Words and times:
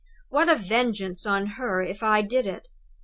What 0.29 0.49
a 0.49 0.55
vengeance 0.55 1.27
on 1.27 1.45
her, 1.57 1.79
if 1.83 2.01
I 2.01 2.23
did 2.23 2.47
it! 2.47 2.67